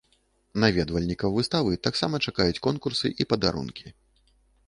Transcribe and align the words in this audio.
Наведвальнікаў 0.61 1.35
выставы 1.39 1.75
таксама 1.89 2.21
чакаюць 2.27 2.61
конкурсы 2.69 3.07
і 3.13 3.23
падарункі. 3.35 3.87